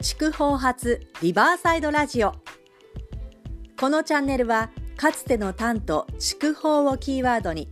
[0.00, 2.34] 筑豊発リバーサイドラジオ。
[3.78, 7.68] このチャンネルはかつての丹と筑豊をキーワードに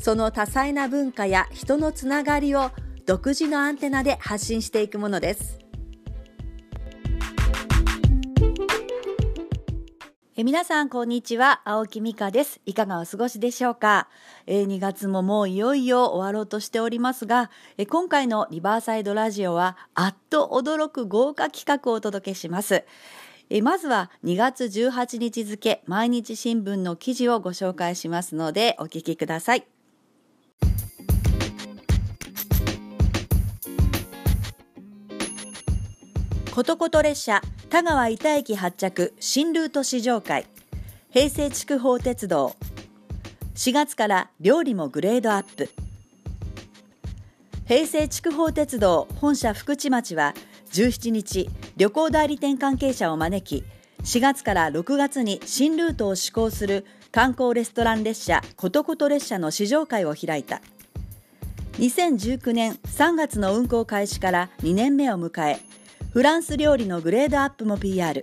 [0.00, 2.70] その多彩な文化や人のつながりを
[3.06, 5.63] 独自のアンテナで発信していくものです。
[10.44, 11.62] 皆さんこんにちは。
[11.64, 12.60] 青木美香です。
[12.66, 14.08] いかがお過ごしでしょうか？
[14.46, 22.84] え2月ももういよいよ終わろうとしておりますがえ今回のリバーサイドラジオはあっと驚く豪華企画をお届けします。
[23.48, 29.73] えまずは2月18日付毎日新聞の記事をご紹介しますのでお聞きください。
[36.54, 40.46] ことこと列車田川板駅発着新ルート試乗会。
[41.10, 42.54] 平成筑豊鉄道。
[43.56, 45.68] 4月から料理もグレードアップ。
[47.66, 50.32] 平成筑豊鉄道本社福知町は
[50.70, 53.64] 17日旅行代理店関係者を招き
[54.04, 60.62] 4月から6月に新ルートを施行する観光レストラン列車ことこと列車の試乗会を開いた。
[61.78, 65.58] 2019年3月の運行開始から2年目を迎え
[66.14, 68.22] フランス料理のグレードアップも PR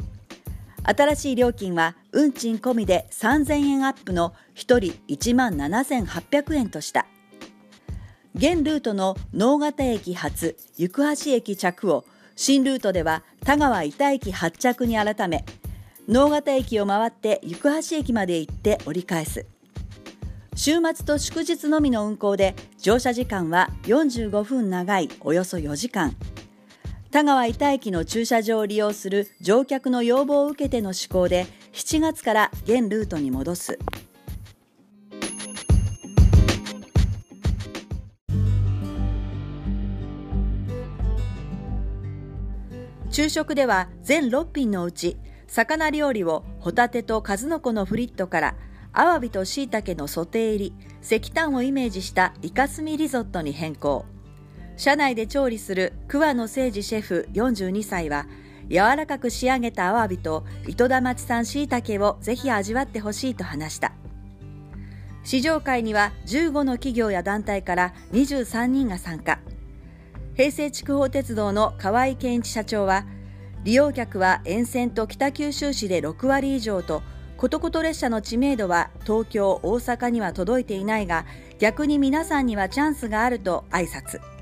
[0.81, 7.05] 新しい料金は運賃込みで3000円アップの1人1万7800円とした。
[8.33, 12.05] 現ルートの能形駅発行橋駅着を
[12.37, 15.43] 新ルートでは田川板駅発着に改め
[16.07, 19.45] 能形駅を回って行橋駅まで行って折り返す。
[20.55, 26.15] 週末と祝日のみの運行で乗車時間は45分長いおよそ4時間。
[27.11, 33.79] 田川板駅の駐車場を利用する乗客の要望を受けての施行で7月から現ルートに戻す。
[43.09, 45.17] 昼食では全6品のうち
[45.47, 48.55] 魚料理をホタテと数の子のフリットから
[48.93, 54.05] アワビと椎茸のソテー入り石炭をイメージしたイカスミリゾットに変更。
[54.81, 58.25] 社内で調理する桑野誠二シェフ42歳は
[58.67, 63.93] 柔らかく仕上げたアワビと糸田町産椎茸をぜひ味わってほしいと話した。
[65.23, 69.37] 試乗会には15の企業や団体から23人が参加。
[70.33, 73.05] 平成筑豊鉄道の河合健一社長は
[73.63, 77.03] 利用客は沿線と北九州市で6割以上と
[77.37, 81.27] ことこと列車の知名度は東京大阪には届いていないが
[81.59, 84.40] 逆に皆さんにはチャンスがあると挨拶。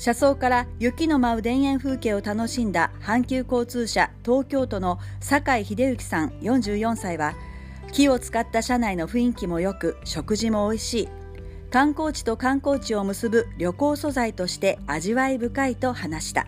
[0.00, 7.34] 車窓から雪の舞う田園風景を楽しんだ阪急交通社東京都の酒井秀幸さん44歳は
[7.92, 11.08] 木を使った車内の雰囲気も良く食事も美味しい
[11.70, 16.46] 観光地と観光地を結ぶ旅行素材として味わい深いと話した。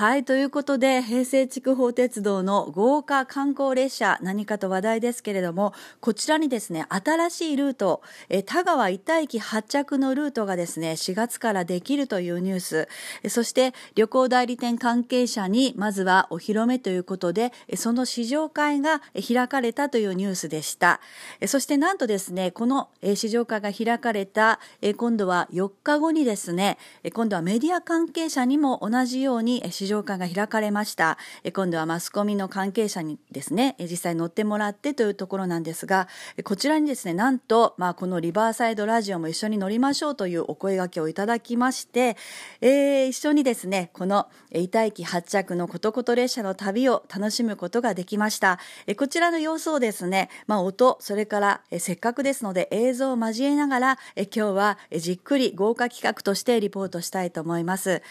[0.00, 0.24] はい。
[0.24, 8.00] ということで、平成筑豊鉄道の豪華観光列車、何かと話題ですけれども、こちらにですね、新しいルート、
[8.30, 12.88] え田川板駅発着のルートがですね、4月からできるというニュース、
[13.28, 21.02] そして旅行代理店関係者に、まずはお披露目ということで、その試乗会が開かれたというニュースでした。
[21.46, 24.60] そしてなんとですね、この試乗会が開かれた、
[24.96, 26.78] 今度は4日後にですね、
[27.12, 31.18] 今度はメディア関係者にも同じように試乗上会が開かれました。
[31.52, 36.06] 今度はマスコミの関係者にですね実際乗ってもらってというところなんですが
[36.44, 42.16] こちらにですねなんと、まあ、このリバーサイドラジオも一緒に乗りましょうというお声掛けをいただきまして、
[42.60, 48.58] えー、一緒にですねこの板駅発着のことこと列車の旅を楽しむことができました。
[48.96, 58.02] こちらの様子をですね、まあ、音それからせっかくですので映像を交えながら今日はじっくり豪華企画としてリポートしたいと思います。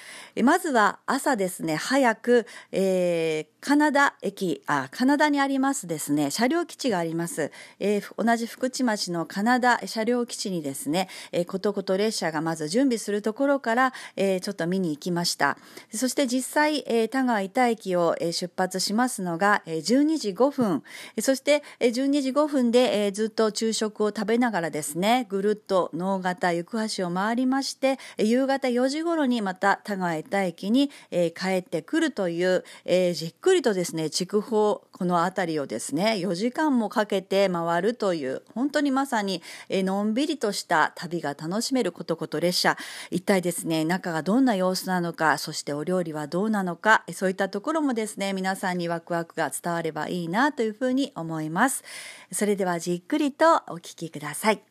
[0.43, 6.31] まずは朝ですねね早く、えー、カナダ駅あカナダにありますですね。
[6.31, 15.57] 車両基地があります、えー、同じ福知町のカナダ車両基地にですね、えー、ことこと列車がまず準備するところから、えー、ちょっと見に行きました。
[15.93, 20.83] そして実際、えー、田川板駅を、えー、出発しますのが、えー、12時5分。
[21.21, 26.65] そして、えー、12時5分で、えー、ずっと昼食を食べながらですねぐるっと能形行
[26.97, 42.77] 橋を回りまして、えー、夕方4時頃にまた田川板駅に、えー、帰ってくるという、えー、じっくりくりとですね筑豊この辺りをですね4時間もかけて回るという本当にまさに、え、のんびりとした旅が楽しめることこと列車。
[43.09, 51.83] 一体ですね中がどんな様子なのかそしてお料理はどうなのかそういったところもですね皆さんにワクワクが伝わればいいなというふうに思います。
[52.31, 54.61] それではじっくりとお聞きください。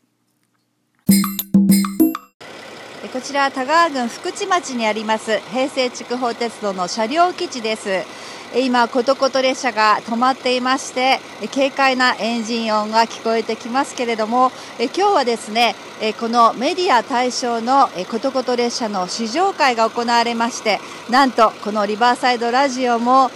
[3.12, 8.28] こちら田川郡福智町にあります平成筑豊鉄道の車両基地です。
[8.56, 11.20] 今ことこと列車が止まっていまして
[11.54, 15.74] 軽快なエンジン音が聞こえてきますけれども今日はですね
[16.18, 20.80] このメディア対象のことこと列車の試乗会が行われまして
[21.10, 23.30] なんとこのリバーサイドラジオも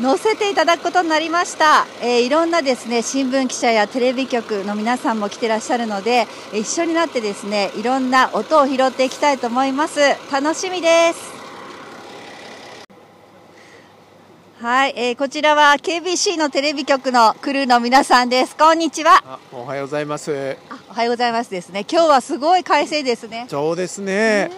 [0.00, 10.00] 載せていただくことになりました、えー、いろんなですね新聞記者やテレビ局の皆さんも来てらっしゃるので一緒になってですねいろんな音を拾っていきたいと思います。
[10.32, 11.41] 楽しみです。
[14.62, 18.56] はい、えー、こちらは KBC のテレビ局のクルーの皆さんです。
[18.56, 19.40] こんにちは。
[19.52, 20.56] おはようございます。
[20.88, 21.84] おはようございますですね。
[21.90, 23.46] 今日はすごい快晴ですね。
[23.50, 24.52] そうですね。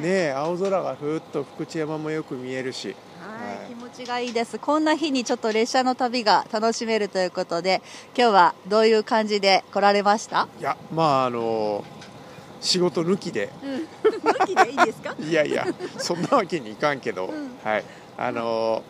[0.00, 2.96] ね青空がふっと福知山もよく見えるし。
[3.68, 4.58] 気持ちがいいです。
[4.58, 7.82] こんな日にちょっと列車の旅が楽しめるということで
[8.16, 10.48] 今日はどういう感じで来られました？
[10.58, 11.84] いやまああの
[12.62, 13.88] 仕事抜きで、うん、
[14.26, 15.14] 抜きでいいですか？
[15.20, 15.66] いやいや
[15.98, 17.84] そんなわけにいかんけど、うん、はい。
[18.16, 18.82] あの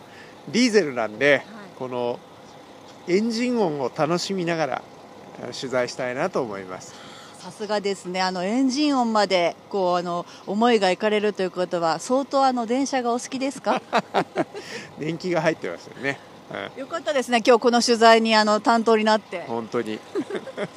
[0.49, 1.45] ディーゼルなんで、はい、
[1.79, 2.19] この
[3.09, 4.83] エンジン音を楽しみながら
[5.59, 6.95] 取材したいなと思います。
[7.39, 8.23] さすがですね。
[8.23, 13.83] あのエンジン音までこうあの思いがいかれるということは相当あの電車がお好きですか？
[14.99, 16.19] 年季が入ってますよね、
[16.75, 17.43] うん、よかったですね。
[17.47, 19.45] 今日この取材にあの担当になって。
[19.47, 19.99] 本当に。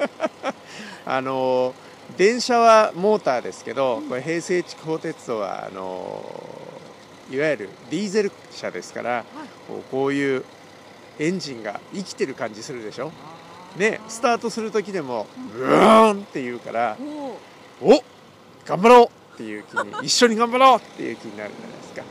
[1.06, 1.74] あの
[2.18, 6.22] 電車はモーターですけど、これ平成筑豊鉄道はあの
[7.30, 9.24] いわゆるディーゼル車ですから、はい、
[9.90, 10.44] こういう
[11.18, 13.12] エンジンが生きてる感じするでしょ？
[13.76, 16.96] ね、スタートする時でもブーンって言うから
[17.82, 18.02] お
[18.66, 22.02] 頑張ろうっていう気に 一緒に頑張ろうっていう気になるじゃないですか。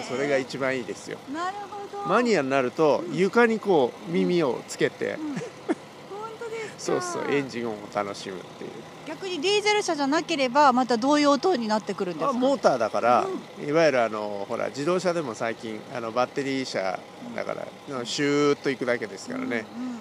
[0.00, 1.18] あそれが一番いいですよ。
[1.32, 2.08] なるほど。
[2.08, 5.30] マニアになると床にこう耳をつけて、うん。
[5.30, 5.36] うん、
[6.78, 8.70] そうそうエンジン音を楽しむっていう
[9.10, 12.32] 逆にディーゼル車じゃなければまたどういう音になってくるんですか？
[12.32, 13.26] モーターだから、
[13.60, 16.96] うん、いわゆるあのほら自動車でも最近あのバッテリー車
[17.34, 17.66] だから、
[18.04, 20.00] シューッといくだけですからね、うんうん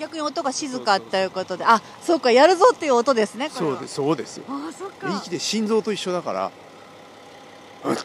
[0.00, 1.64] 逆に音が静かということで。
[1.64, 4.44] あそうかやるぞっていう音ですねそうですそうですよ。
[4.48, 5.08] あそっか。
[5.18, 6.50] 息で心臓と一緒だから
[7.84, 8.02] うって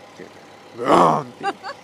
[0.77, 1.45] ブーンって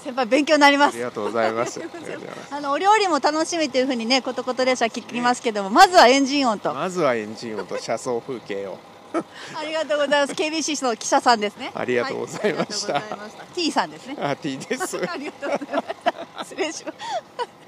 [0.00, 0.94] 先輩勉強になります。
[0.94, 1.80] ありがとうございます。
[2.50, 6.74] あのお料理も楽しみというふうにねことこと列車聞きますけども、まずはエンジン音と。
[6.74, 8.78] まずはエンジン音と車窓風景を。
[9.54, 10.32] ありがとうございます。
[10.34, 11.72] KBC の記者さんですね。
[11.74, 13.02] ありがとうございました、はい、
[13.54, 14.16] T さんですね。
[14.20, 14.96] あ T です。
[15.10, 15.82] ありがとうござい
[16.36, 16.50] ます。
[16.50, 17.59] 失礼します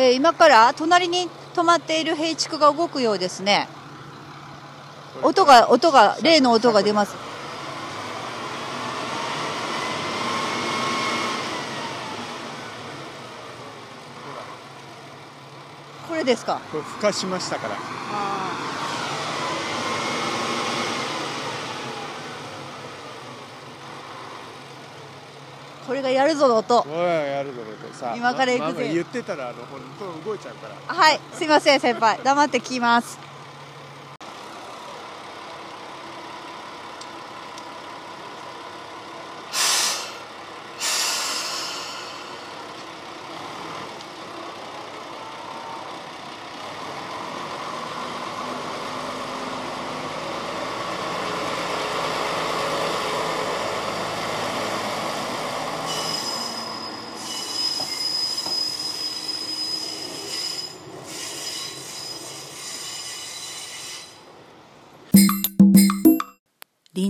[0.00, 3.66] えー、今から隣に止まっている平地区が動くようですね。
[5.24, 7.16] 音が音が例の音が出ます。
[16.08, 16.60] これですか？
[16.70, 17.74] これ孵化しましたから
[25.88, 26.86] これがやるぞの音。
[26.86, 27.94] やるぞの音。
[27.94, 29.80] さ今から行くぜ、ま、言ってたらあの本
[30.22, 30.94] 当動いちゃうから。
[30.94, 32.20] はいすいません先輩。
[32.22, 33.27] 黙って聞きます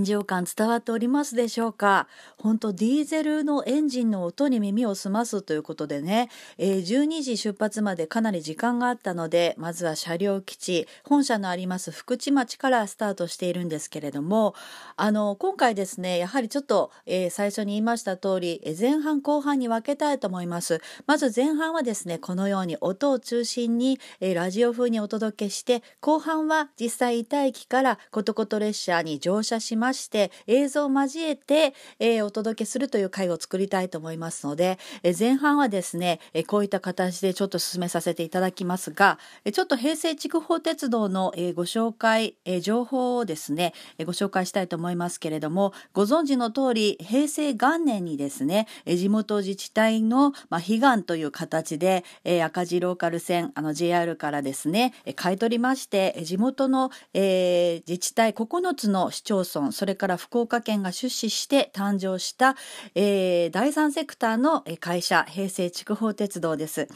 [0.08, 2.08] 臨場感伝わっておりますでしょうか？
[2.38, 14.54] 本当ディーゼルのエンジンの音に耳を澄ますということでね、えー、12時出発までかなり時間があったのでまずは車両基地本社のあります福知町からスタートしているんですけれども
[14.96, 20.80] あの今回ですねやはりちょっと、えー、最初に言いました通り前半後半に分けたいと思います。
[21.06, 62.56] まず前半はですねこのように音を中心に、えー、ラジオ風にお届けして後半は実際板駅からことこと列車に乗車しましして映像を交えて、えー、お届けするという回を作りたいと思いますので、え、前半はですね、え、こういった形でちょっと進めさせていただきますが、え、ちょっと平成筑豊鉄道の、え、ご紹介、え、情報をですね、え、ご紹介したいと思いますけれどもご存知の通り平成元年にですね、え、地元自治体の、まあ、悲願という形で、え、赤字ローカル線あの JR からですね、え、買い取りまして地元の、えー、自治体9つの市町村村それから福岡県が出資して誕生した、
[62.94, 66.88] えー、第三セクターの会社平成筑豊鉄道です。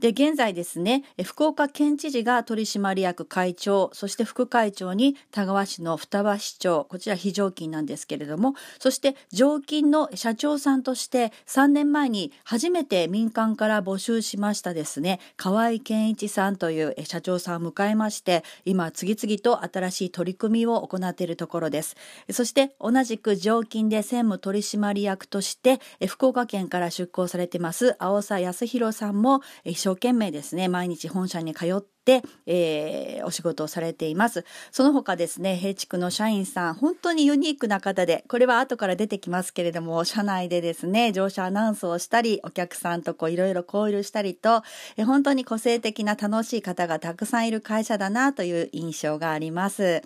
[0.00, 21.96] で現在ですね福岡県知事が取締役会長そして副会長に田川市の双葉市長こちら非常勤なんですけれどもそして常勤の社長さんとして3年前に初めて民間から募集しましたですね河合健一さんという社長さんを迎えまして今次々と新しい取り組みを行っているところです。
[22.32, 34.44] そして同じく常勤で専務取締役として福岡県から出向されてます青佐康弘さんも一生懸命ですね毎日本社に通ってで、えー、お仕事をされています。
[34.72, 44.62] その他ですね、平地区の社員さん、本当にユニークな方で、これは後から出てきますけれども、社内でですね、乗車アナウンスをしたり、お客さんとこういろいろ交流したりと、
[44.96, 50.02] え本当に個性的な楽しい方がたくさんいる会社だなという印象があります。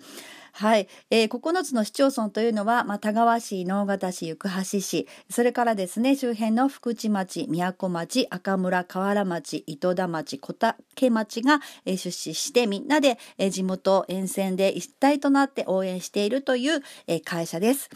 [0.57, 17.89] はい、えー、9つの市町村というのは、まあ、田川市、直方市、行橋市、それからですね、周辺の福知町、宮古町、赤村、河原町、糸田町、小竹町が、えー、出資して、みんなで、えー、地元沿線で一体となって応援しているという、えー、会社です。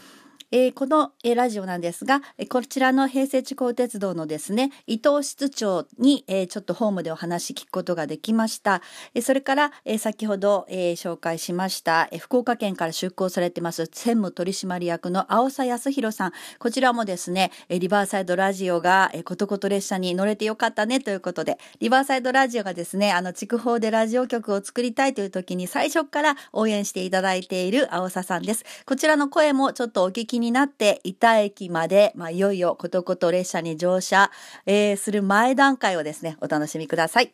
[0.52, 8.82] えー、この、えー、ラジオなんですが、えー、こちらの平成地高鉄道のですね、伊藤室長に、えー、ちょっとホームでお話聞くことができました。
[9.14, 16.32] えー、それから、えー、先ほど、えー、紹介しました、えー、福岡県から出向されてます専務取締役の青佐康弘さん。
[16.58, 28.64] こちらもですね、えー、リバーサイドラジオが、えー、ことこと列車に乗れてよかったねということで、リバーサイドラジオがですね、あの、筑豊でラジオ局を作りたいという時に最初から応援していただいている青佐さんです。
[28.84, 34.30] こちらの声もちょっとお聞きになって板駅まで、まあ、いよいよことこと列車に乗車、
[34.66, 37.32] えー、する前段階をですね、お楽しみください。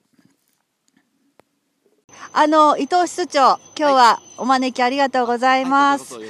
[2.32, 6.16] あの、伊藤室長、今日はお招きありがとうございます。
[6.16, 6.26] はい。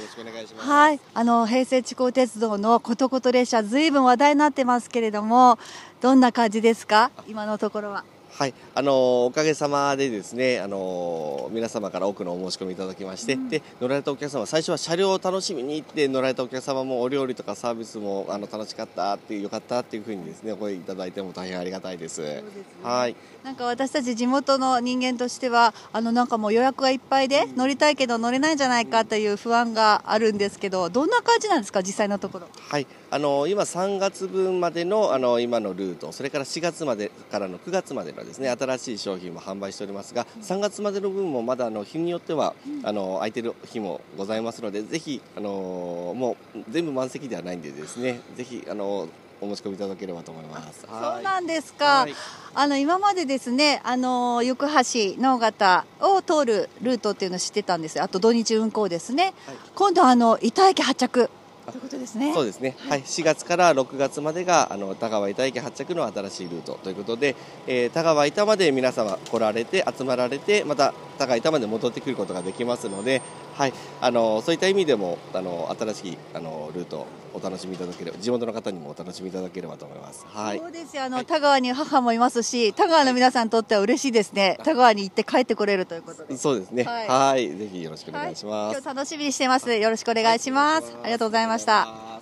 [0.55, 5.57] はい、あの、平成地高鉄道のことこと列車、ずいぶん話題になってますけれども、
[5.99, 7.11] どんな感じですか？
[7.27, 8.05] 今のところは。
[8.37, 22.21] はい、あのおかげさまでですね、あの皆様から多くのお申し込みいただきまして、うん、で乗られたお客様最初は車両を楽しみに行って乗られたお客様もお料理とかサービスもあの楽しかったっていうよかったっていうふうにですねお声いただいても大変ありがたいです。
[22.21, 22.43] ですね、
[22.83, 23.15] はい。
[23.43, 32.47] なんか私たち地元の人間としてはあのなんかもう予約がいっぱいで乗りたいけど乗れないんじゃないかという不安があるんですけどどんな感じなんですか実際のところ。
[32.69, 32.85] はい。
[33.09, 49.07] あの今3月分までのあの今のルートそれから4月までからの9月までのですね新しい商品も販売しておりますが3月までの分もまだあの日によってはあの空いてる日もございますのでぜひあのもう全部満席ではないんでですねぜひあの
[49.39, 50.81] お申し込みいただければと思います。
[50.81, 52.01] そうなんですか。
[52.01, 52.13] はい、
[52.55, 58.01] あの今までですね、あの行橋直方を通るルートっていうのを知ってたんです。
[58.01, 59.35] あと土日運行ですね。
[59.45, 61.29] はい、今度あの板駅発着
[61.71, 62.33] ということですね。
[62.33, 62.75] そうですね。
[62.87, 67.35] はい、4月から6月までがあの田川板駅発着の新しいルートということで、
[67.67, 73.21] えー、田川板まで皆様来られて集まられてまた田川板まで戻ってくることができますので、
[73.55, 80.25] はい、あのそういった意味でもあの新しいあのルートお楽しみいただければ地元の方にもお楽しみいただければと思います。
[80.27, 80.59] はい。
[80.59, 81.03] そうですよ。
[81.03, 84.57] あの、はい、田川に母もいますし、田川の皆さんにとっては嬉しいですね。
[84.63, 86.35] 田川に行って帰ってこれるということで。
[86.37, 86.83] そうですね。
[86.83, 87.49] はい。
[87.49, 89.71] ぜひよろしくお願いします、今日楽しみにしてます。
[89.73, 90.95] よろしくお願いします。
[91.03, 92.16] ありがとうございました。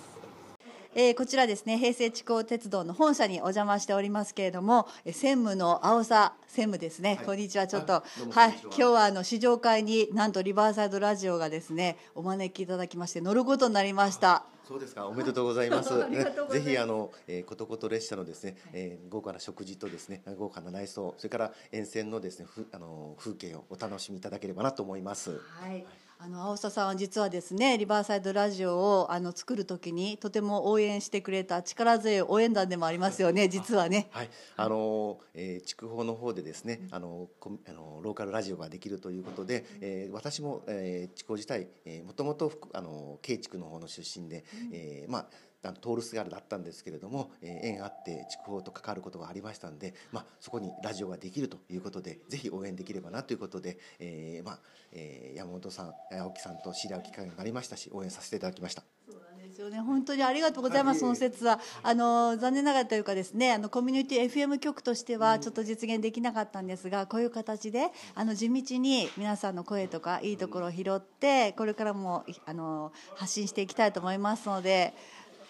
[0.98, 8.02] えー、こちらですね平成地高鉄道の本社にお邪魔しておりますけれども、え専務の青さ専務ですね、はい、こんにちはちょっと。
[8.30, 8.58] はい。
[8.62, 14.46] 今日はあの試乗会になんとリバーサイドラジオがですねお招きいただきまして乗ることになりました。
[14.66, 15.06] そうですか。
[15.06, 15.92] おめでとうございます。
[16.50, 25.32] ぜひあの、えー、ことこと列車のですね、えー、豪華な食事とですね豪華な内装それから沿線のですねふあの風景をお楽しみいただければなと思います。
[25.32, 34.08] はい、はいあの青下さんは実はですねリバーサイドラジオをあの作る時にとても応援してくれた力強い応援団でもありますよね実はね。
[34.10, 34.30] はい。
[34.56, 37.28] あの、えー、筑豊の方でですね、あの
[37.68, 45.26] あのローカルラジオができるということで、えー、私も、えー、筑豊自体、えー、もともとあの慶地区の方の出身で、うん、えー、まあ
[45.66, 54.58] あのトールスガルだったんですけれども、えー、縁あって筑豊と関わることがありましたんで、まあ、そこにラジオができるということでぜひ応援できればなということで、えーまあ
[54.92, 58.82] えー、山本さん青木さんと知り合う機会になりましたし応援させていただきました。
[59.48, 59.80] ですよね。
[59.80, 61.00] 本当にありがとうございます。
[61.00, 74.94] その説はあの残念ながらというかですね、あのコミュニティ FM 局としてはちょっと実現できなかったんですが、こういう形であの地道に皆さんの声とかいいところを拾って、これからもあの発信していきたいと思いますので。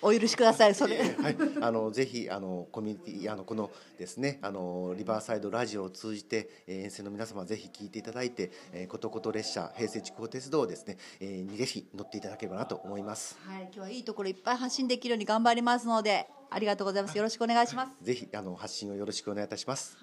[0.06, 0.74] お許しください。
[0.74, 0.96] それ。
[0.96, 13.36] はい、あのぜひあのコミュニティあのこのですねあのリバーサイドラジオを通じて、えー沿線の皆様ぜひ聞いていただいて、えー、ことこと列車平成筑豊鉄道をですね、えー、にぜひ乗っていただければなと思います。
[13.44, 13.62] はい。
[13.64, 17.16] 今日はいいところいっぱい発信できるように頑張りますのでありがとうございます。
[17.16, 18.04] よろしくお願いします。
[18.04, 19.96] ぜひあの発信をよろしくお願いいたします。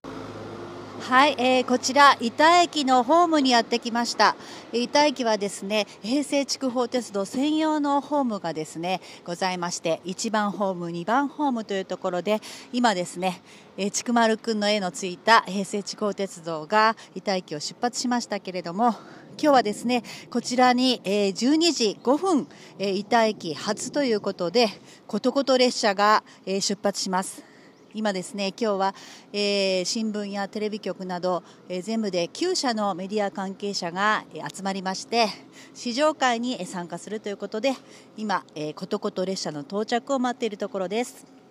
[1.00, 4.35] はい、えーこちら伊田駅のホームにやってきました。
[4.71, 12.39] 伊田駅はですね平成筑豊鉄道専用のホームがですねございまして1番ホーム2番ホームというところで
[12.71, 13.41] 今ですね
[13.77, 18.91] えー筑丸くんの絵のついた平成筑豊鉄道が伊田駅を出発しましたけれども
[19.31, 22.47] 今日はですねこちらに、えー12時5分、
[22.79, 24.69] えー駅発ということで
[25.07, 27.52] ことこと列車が、えー出発します。
[27.95, 28.95] 今ですね今日は、
[29.31, 35.27] えー新聞やテレビ局など、えー全部で9社のメディア関係者が、集まりまして
[35.75, 37.73] 試乗会に参加するということで
[38.17, 41.42] 今、えーことこと列車の到着を待っているところです。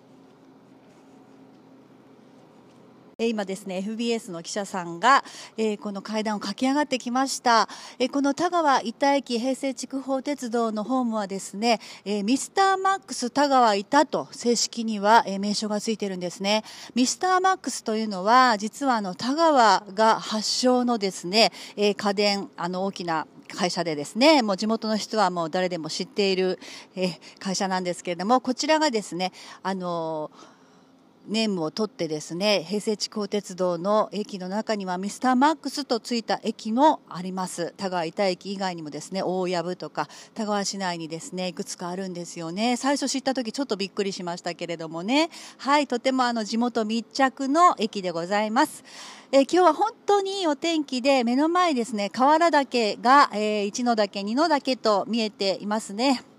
[3.23, 5.23] え今ですね FBS の記者さんが、
[5.57, 7.67] えーこの階段を駆け上がってきました、
[7.99, 16.63] えーこの田川伊田駅平成筑豊鉄道のホームはですね、えーミスターマックス田川伊田と正式には、えー名称がついてるんですね。
[16.95, 26.59] ミスターマックスというのは実はあの田川が発祥のですね、えー家電あの大きな会社でですねもう地元の人はもう誰でも知っている、
[26.95, 29.31] えー会社なんですけれどもこちらがですね
[29.63, 30.52] あのー
[31.27, 37.73] ネームを取ってですね平成筑豊鉄道の駅の中にはミスターマックスとついた駅もあります。
[37.77, 42.75] 田川板駅以外にもですね大藪とか田川市内にですねいくつかあるんですよね。
[42.77, 45.29] 最初知った時ちょっとびっくりしましたけれどもね。
[45.57, 48.83] はいとてもあの地元密着の駅でございます。
[49.31, 56.32] え今日は本当にいいお天気で目の前ですね河原岳が、えー一の岳二の岳と見えていますね。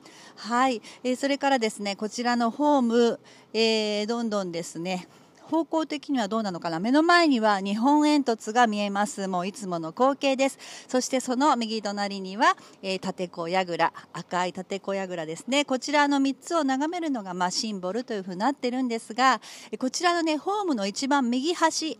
[0.44, 3.18] はい、えーそれからですねこちらのホーム、
[3.54, 5.08] えーどんどんですね
[5.44, 6.80] 方向的にはどうなのかな。
[6.80, 9.28] 目の前には日本煙突が見えます。
[9.28, 10.58] もういつもの光景です。
[10.88, 15.64] そしてその右隣には、えー立子櫓赤い立子櫓ですね。
[15.64, 19.40] こちらの3つを眺めるのが、まあ、シンボルというふうになってるんですが
[19.78, 21.98] こちらのねホームの一番右端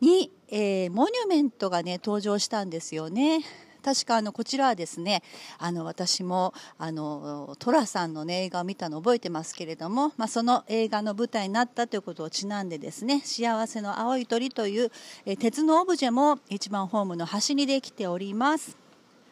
[0.00, 3.40] に、えーモニュメントがね登場したんですよね。
[3.86, 5.22] 確かあのこちらはですね
[5.58, 14.90] あの私もあの寅さんの、ね、映画を見たのを覚えてますけれども、まあ、その映画の舞台になったということをちなんでですね幸せの青い鳥という、
[15.24, 18.76] えー鉄のオブジェも一番ホームの端にできております。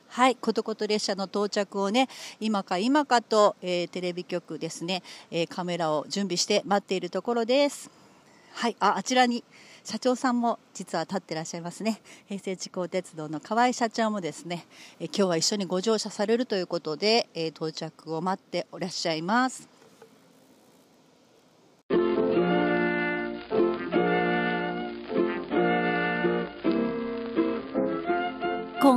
[0.06, 7.90] はい、ことこと列車の到着をね今か今かと、えーテレビ局ですね、えーカメラを準備して待っているところです。
[8.52, 9.42] はい、ああちらに
[9.84, 12.00] 社長さんも実は立ってらっしゃいますね。
[12.26, 14.66] 平成地高鉄道の河合社長もですね
[14.98, 19.73] え今日は一緒にご乗車されるということで、え到着を待っていらっしゃいます。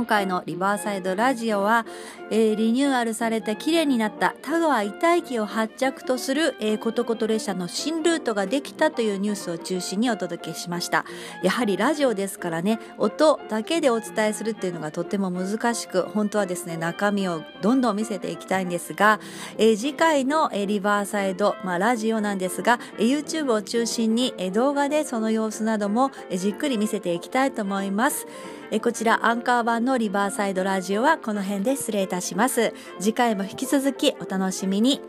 [0.08, 1.86] 回のリバーサイドラジオは、
[2.30, 11.04] えーリニューアルされて綺麗になった田川伊田駅を発着とする、えー、ことこと列車の新ルートができたというニュースを中心にお届けしました。
[11.42, 19.20] やはりラジオですからね音だけでお伝えするっていうのがとっても難しく本当はですね中身をどんどん見せていきたいんですが、
[19.58, 28.26] えー次回の、えーリバーサイド、まあ、ラジオなんですが、えー YouTube を中心に、えー動画でその様子なども、じっくり見せていきたいと思います。
[28.70, 32.74] えこちらアンカー版のリバーサイドラジオはこの辺で失礼いたします。
[32.98, 35.00] 次回も引き続きお楽しみに。